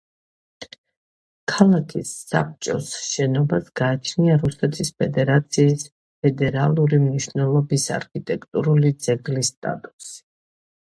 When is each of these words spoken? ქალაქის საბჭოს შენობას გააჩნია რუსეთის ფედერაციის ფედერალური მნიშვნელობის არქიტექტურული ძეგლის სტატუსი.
ქალაქის 1.51 2.13
საბჭოს 2.29 2.87
შენობას 3.09 3.67
გააჩნია 3.81 4.37
რუსეთის 4.45 4.91
ფედერაციის 5.03 5.85
ფედერალური 6.23 7.01
მნიშვნელობის 7.07 7.87
არქიტექტურული 7.99 8.95
ძეგლის 9.09 9.53
სტატუსი. 9.57 10.19